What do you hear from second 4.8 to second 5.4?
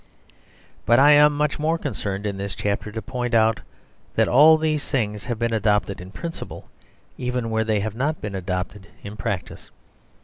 things have